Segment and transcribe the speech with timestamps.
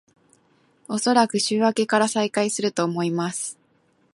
[0.87, 3.59] おそらく週明けから再開すると思います